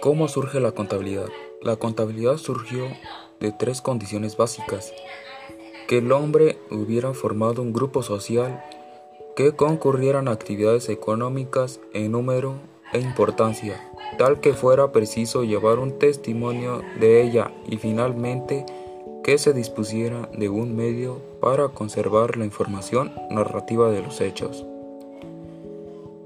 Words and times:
¿Cómo 0.00 0.28
surge 0.28 0.60
la 0.60 0.72
contabilidad? 0.72 1.28
La 1.62 1.76
contabilidad 1.76 2.36
surgió 2.36 2.86
de 3.40 3.50
tres 3.50 3.80
condiciones 3.80 4.36
básicas. 4.36 4.92
Que 5.88 5.98
el 5.98 6.12
hombre 6.12 6.58
hubiera 6.70 7.14
formado 7.14 7.62
un 7.62 7.72
grupo 7.72 8.02
social, 8.02 8.62
que 9.34 9.52
concurrieran 9.52 10.28
actividades 10.28 10.90
económicas 10.90 11.80
en 11.94 12.12
número 12.12 12.56
e 12.92 13.00
importancia, 13.00 13.90
tal 14.18 14.40
que 14.40 14.52
fuera 14.52 14.92
preciso 14.92 15.44
llevar 15.44 15.78
un 15.78 15.98
testimonio 15.98 16.82
de 17.00 17.22
ella 17.22 17.52
y 17.66 17.78
finalmente 17.78 18.66
que 19.24 19.38
se 19.38 19.54
dispusiera 19.54 20.28
de 20.36 20.48
un 20.50 20.76
medio 20.76 21.22
para 21.40 21.68
conservar 21.68 22.36
la 22.36 22.44
información 22.44 23.12
narrativa 23.30 23.90
de 23.90 24.02
los 24.02 24.20
hechos 24.20 24.66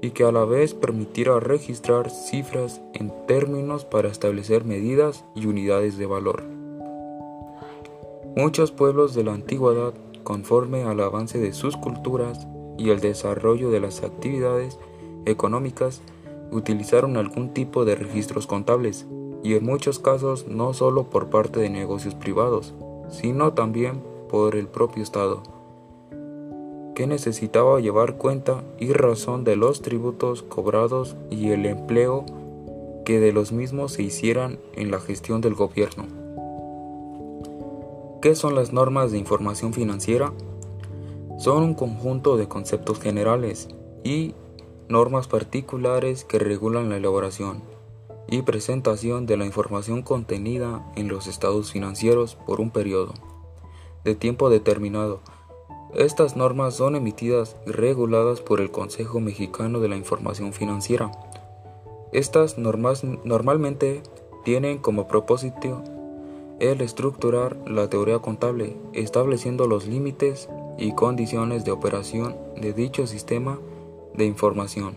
y 0.01 0.11
que 0.11 0.23
a 0.23 0.31
la 0.31 0.45
vez 0.45 0.73
permitiera 0.73 1.39
registrar 1.39 2.09
cifras 2.09 2.81
en 2.93 3.13
términos 3.27 3.85
para 3.85 4.09
establecer 4.09 4.65
medidas 4.65 5.23
y 5.35 5.45
unidades 5.45 5.97
de 5.97 6.07
valor. 6.07 6.43
Muchos 8.35 8.71
pueblos 8.71 9.13
de 9.13 9.23
la 9.23 9.33
antigüedad, 9.33 9.93
conforme 10.23 10.83
al 10.83 10.99
avance 11.01 11.37
de 11.37 11.53
sus 11.53 11.77
culturas 11.77 12.47
y 12.77 12.89
el 12.89 12.99
desarrollo 12.99 13.69
de 13.69 13.79
las 13.79 14.03
actividades 14.03 14.79
económicas, 15.25 16.01
utilizaron 16.51 17.17
algún 17.17 17.53
tipo 17.53 17.85
de 17.85 17.95
registros 17.95 18.47
contables, 18.47 19.05
y 19.43 19.55
en 19.55 19.65
muchos 19.65 19.99
casos 19.99 20.47
no 20.47 20.73
solo 20.73 21.09
por 21.09 21.29
parte 21.29 21.59
de 21.59 21.69
negocios 21.69 22.15
privados, 22.15 22.73
sino 23.09 23.53
también 23.53 24.01
por 24.29 24.55
el 24.55 24.67
propio 24.67 25.03
Estado 25.03 25.60
que 27.01 27.07
necesitaba 27.07 27.79
llevar 27.79 28.17
cuenta 28.17 28.63
y 28.77 28.93
razón 28.93 29.43
de 29.43 29.55
los 29.55 29.81
tributos 29.81 30.43
cobrados 30.43 31.15
y 31.31 31.49
el 31.49 31.65
empleo 31.65 32.25
que 33.05 33.19
de 33.19 33.33
los 33.33 33.51
mismos 33.51 33.93
se 33.93 34.03
hicieran 34.03 34.59
en 34.75 34.91
la 34.91 34.99
gestión 34.99 35.41
del 35.41 35.55
gobierno. 35.55 36.05
¿Qué 38.21 38.35
son 38.35 38.53
las 38.53 38.71
normas 38.71 39.11
de 39.11 39.17
información 39.17 39.73
financiera? 39.73 40.31
Son 41.39 41.63
un 41.63 41.73
conjunto 41.73 42.37
de 42.37 42.47
conceptos 42.47 42.99
generales 42.99 43.67
y 44.03 44.35
normas 44.87 45.27
particulares 45.27 46.23
que 46.23 46.37
regulan 46.37 46.89
la 46.89 46.97
elaboración 46.97 47.63
y 48.29 48.43
presentación 48.43 49.25
de 49.25 49.37
la 49.37 49.47
información 49.47 50.03
contenida 50.03 50.85
en 50.95 51.07
los 51.07 51.25
estados 51.25 51.71
financieros 51.71 52.35
por 52.35 52.61
un 52.61 52.69
periodo 52.69 53.15
de 54.03 54.13
tiempo 54.13 54.51
determinado 54.51 55.21
estas 55.93 56.37
normas 56.37 56.75
son 56.75 56.95
emitidas 56.95 57.57
y 57.67 57.71
reguladas 57.71 58.39
por 58.39 58.61
el 58.61 58.71
Consejo 58.71 59.19
Mexicano 59.19 59.81
de 59.81 59.89
la 59.89 59.97
Información 59.97 60.53
Financiera. 60.53 61.11
Estas 62.13 62.57
normas 62.57 63.03
normalmente 63.03 64.01
tienen 64.45 64.77
como 64.77 65.09
propósito 65.09 65.83
el 66.59 66.79
estructurar 66.79 67.57
la 67.65 67.89
teoría 67.89 68.19
contable, 68.19 68.77
estableciendo 68.93 69.67
los 69.67 69.85
límites 69.85 70.47
y 70.77 70.93
condiciones 70.93 71.65
de 71.65 71.71
operación 71.71 72.37
de 72.55 72.71
dicho 72.71 73.05
sistema 73.05 73.59
de 74.13 74.25
información. 74.25 74.95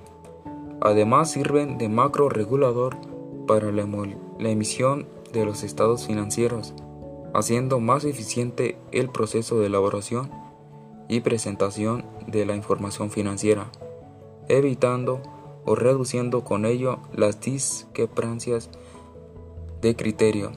Además 0.81 1.33
sirven 1.33 1.77
de 1.77 1.89
macro 1.89 2.29
regulador 2.29 2.97
para 3.49 3.73
la, 3.73 3.87
la 4.39 4.49
emisión 4.49 5.07
de 5.33 5.45
los 5.45 5.65
estados 5.65 6.07
financieros, 6.07 6.73
haciendo 7.33 7.81
más 7.81 8.05
eficiente 8.05 8.77
el 8.93 9.09
proceso 9.09 9.59
de 9.59 9.67
elaboración 9.67 10.44
y 11.09 11.21
presentación 11.21 12.05
de 12.27 12.47
la 12.47 12.57
información 12.57 13.11
financiera, 13.11 13.71
evitando 14.49 15.21
o 15.65 15.75
reduciendo 15.75 16.45
con 16.45 16.65
ello 16.67 16.99
las 17.13 17.41
discrepancias 17.41 18.71
de 19.81 19.97
criterio 19.97 20.53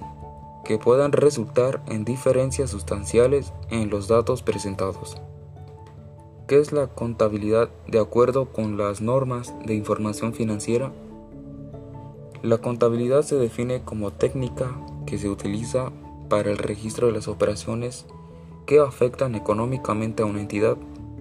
que 0.65 0.77
puedan 0.77 1.13
resultar 1.13 1.81
en 1.87 2.03
diferencias 2.03 2.71
sustanciales 2.71 3.53
en 3.69 3.89
los 3.89 4.07
datos 4.07 4.43
presentados. 4.43 5.17
¿Qué 6.47 6.59
es 6.59 6.71
la 6.71 6.87
contabilidad 6.87 7.69
de 7.87 7.99
acuerdo 7.99 8.51
con 8.51 8.77
las 8.77 9.01
normas 9.01 9.53
de 9.65 9.75
información 9.75 10.33
financiera? 10.33 10.91
La 12.41 12.57
contabilidad 12.59 13.23
se 13.23 13.35
define 13.35 13.81
como 13.83 14.11
técnica 14.11 14.77
que 15.05 15.17
se 15.17 15.29
utiliza 15.29 15.91
para 16.29 16.51
el 16.51 16.57
registro 16.57 17.07
de 17.07 17.13
las 17.13 17.27
operaciones 17.27 18.05
que 18.67 18.79
afectan 18.79 19.33
económicamente 19.33 20.21
a 20.21 20.25
una 20.25 20.41
entidad 20.41 20.77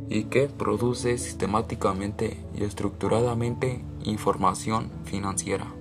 y 0.09 0.25
que 0.25 0.49
produce 0.49 1.17
sistemáticamente 1.17 2.37
y 2.57 2.65
estructuradamente 2.65 3.81
información 4.05 4.91
financiera. 5.05 5.73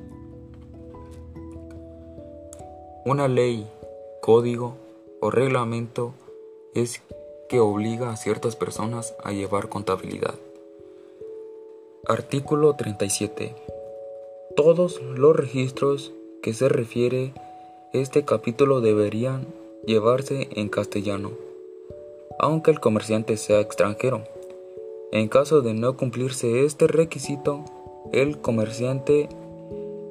Una 3.04 3.28
ley, 3.28 3.68
código 4.22 4.78
o 5.22 5.32
reglamento 5.32 6.14
es 6.76 7.02
que 7.50 7.60
obliga 7.60 8.12
a 8.12 8.18
ciertas 8.18 8.56
personas 8.56 9.16
a 9.24 9.32
llevar 9.32 9.68
contabilidad. 9.68 10.36
Artículo 12.08 12.76
37. 12.76 13.56
Todos 14.56 15.02
los 15.02 15.36
registros 15.36 16.14
que 16.44 16.54
se 16.54 16.70
refiere 16.70 17.34
este 17.92 18.24
capítulo 18.24 18.82
deberían 18.82 19.48
llevarse 19.86 20.48
en 20.52 20.70
castellano 20.70 21.45
aunque 22.40 22.72
el 22.72 22.80
comerciante 22.80 23.38
sea 23.38 23.60
extranjero. 23.60 24.24
En 25.12 25.28
caso 25.28 25.62
de 25.62 25.74
no 25.74 25.96
cumplirse 25.98 26.66
este 26.66 26.88
requisito, 26.88 27.64
el 28.12 28.40
comerciante 28.40 29.30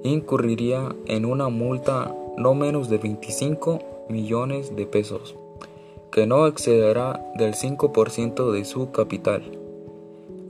incurriría 0.02 0.94
en 1.06 1.24
una 1.24 1.48
multa 1.48 2.14
no 2.36 2.54
menos 2.54 2.88
de 2.88 2.98
25 2.98 4.06
millones 4.08 4.76
de 4.76 4.86
pesos, 4.86 5.34
que 6.10 6.26
no 6.26 6.46
excederá 6.46 7.24
del 7.36 7.54
5% 7.54 8.52
de 8.52 8.64
su 8.64 8.90
capital, 8.90 9.42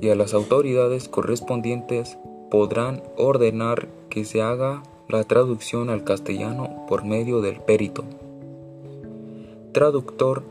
y 0.00 0.10
a 0.10 0.14
las 0.14 0.34
autoridades 0.34 1.08
correspondientes 1.08 2.18
podrán 2.50 3.02
ordenar 3.16 3.88
que 4.08 4.24
se 4.24 4.42
haga 4.42 4.82
la 5.08 5.24
traducción 5.24 5.90
al 5.90 6.04
castellano 6.04 6.86
por 6.88 7.04
medio 7.04 7.40
del 7.40 7.60
perito. 7.60 8.04
Traductor 9.72 10.42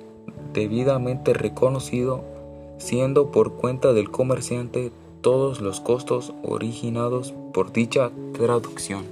debidamente 0.54 1.34
reconocido, 1.34 2.24
siendo 2.78 3.32
por 3.32 3.54
cuenta 3.54 3.94
del 3.94 4.12
comerciante 4.12 4.92
todos 5.22 5.62
los 5.62 5.80
costos 5.82 6.34
originados 6.44 7.34
por 7.54 7.72
dicha 7.72 8.12
traducción. 8.34 9.06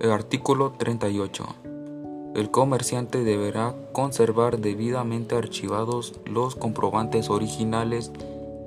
El 0.00 0.10
artículo 0.10 0.72
38. 0.78 1.44
El 2.34 2.50
comerciante 2.50 3.22
deberá 3.24 3.74
conservar 3.92 4.58
debidamente 4.58 5.34
archivados 5.34 6.14
los 6.24 6.54
comprobantes 6.54 7.28
originales 7.28 8.12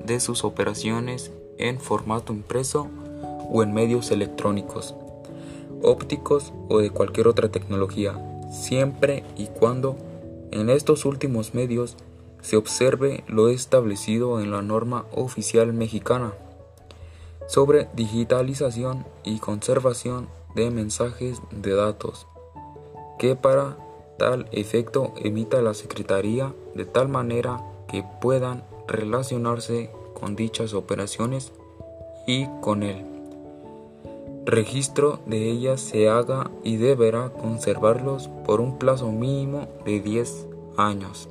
de 0.05 0.19
sus 0.19 0.43
operaciones 0.43 1.31
en 1.57 1.79
formato 1.79 2.33
impreso 2.33 2.87
o 3.51 3.63
en 3.63 3.73
medios 3.73 4.11
electrónicos 4.11 4.95
ópticos 5.83 6.53
o 6.69 6.79
de 6.79 6.89
cualquier 6.89 7.27
otra 7.27 7.49
tecnología, 7.49 8.19
siempre 8.51 9.23
y 9.37 9.47
cuando 9.47 9.95
en 10.51 10.69
estos 10.69 11.05
últimos 11.05 11.53
medios 11.53 11.95
se 12.41 12.57
observe 12.57 13.23
lo 13.27 13.49
establecido 13.49 14.41
en 14.41 14.51
la 14.51 14.61
norma 14.61 15.05
oficial 15.13 15.73
mexicana 15.73 16.33
sobre 17.47 17.87
digitalización 17.95 19.05
y 19.23 19.39
conservación 19.39 20.27
de 20.55 20.71
mensajes 20.71 21.41
de 21.51 21.73
datos, 21.73 22.27
que 23.19 23.35
para 23.35 23.77
tal 24.17 24.47
efecto 24.51 25.13
emita 25.17 25.61
la 25.61 25.73
Secretaría 25.73 26.53
de 26.75 26.85
tal 26.85 27.09
manera 27.09 27.61
que 27.87 28.03
puedan 28.21 28.63
relacionarse 28.87 29.91
con 30.13 30.35
dichas 30.35 30.73
operaciones 30.73 31.51
y 32.27 32.47
con 32.61 32.83
él 32.83 33.12
registro 34.45 35.19
de 35.25 35.49
ellas 35.49 35.81
se 35.81 36.09
haga 36.09 36.51
y 36.63 36.77
deberá 36.77 37.29
conservarlos 37.29 38.29
por 38.45 38.59
un 38.61 38.77
plazo 38.77 39.11
mínimo 39.11 39.67
de 39.85 40.01
10 40.01 40.47
años. 40.77 41.29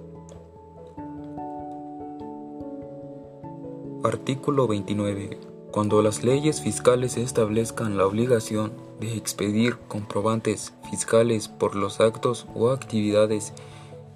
Artículo 4.03 4.67
29. 4.67 5.38
Cuando 5.70 6.03
las 6.03 6.25
leyes 6.25 6.61
fiscales 6.61 7.17
establezcan 7.17 7.97
la 7.97 8.06
obligación 8.06 8.73
de 9.00 9.17
expedir 9.17 9.76
comprobantes 9.88 10.73
fiscales 10.91 11.49
por 11.49 11.76
los 11.76 12.00
actos 12.00 12.47
o 12.55 12.70
actividades 12.70 13.53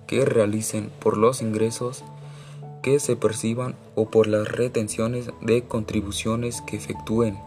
que 0.07 0.25
realicen 0.25 0.91
por 1.01 1.17
los 1.17 1.43
ingresos 1.43 2.05
que 2.83 3.01
se 3.01 3.17
perciban 3.17 3.75
o 3.95 4.11
por 4.11 4.27
las 4.27 4.49
retenciones 4.49 5.31
de 5.41 5.65
contribuciones 5.65 6.61
que 6.63 6.77
efectúen 6.77 7.39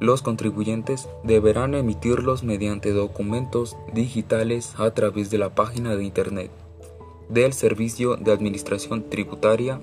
los 0.00 0.22
contribuyentes 0.22 1.08
deberán 1.22 1.74
emitirlos 1.74 2.42
mediante 2.42 2.92
documentos 2.92 3.76
digitales 3.94 4.74
a 4.78 4.90
través 4.92 5.30
de 5.30 5.38
la 5.38 5.54
página 5.54 5.94
de 5.94 6.04
Internet 6.04 6.50
del 7.30 7.52
Servicio 7.52 8.16
de 8.16 8.32
Administración 8.32 9.08
Tributaria. 9.08 9.80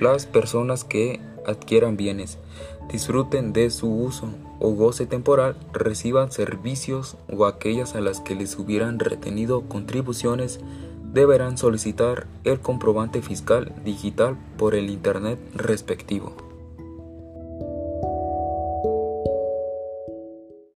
Las 0.00 0.26
personas 0.26 0.84
que 0.84 1.20
adquieran 1.46 1.96
bienes, 1.96 2.38
disfruten 2.90 3.52
de 3.52 3.70
su 3.70 3.92
uso 3.92 4.28
o 4.60 4.70
goce 4.70 5.06
temporal, 5.06 5.56
reciban 5.72 6.32
servicios 6.32 7.16
o 7.32 7.46
aquellas 7.46 7.94
a 7.94 8.00
las 8.00 8.20
que 8.20 8.34
les 8.34 8.58
hubieran 8.58 8.98
retenido 8.98 9.62
contribuciones, 9.68 10.60
deberán 11.12 11.58
solicitar 11.58 12.26
el 12.44 12.60
comprobante 12.60 13.22
fiscal 13.22 13.72
digital 13.84 14.36
por 14.56 14.74
el 14.74 14.90
Internet 14.90 15.38
respectivo. 15.54 16.53